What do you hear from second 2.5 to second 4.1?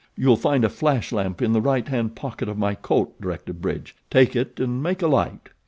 my coat," directed Bridge.